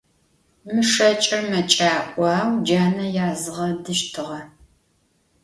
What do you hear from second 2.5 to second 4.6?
cane yazğedıştığe.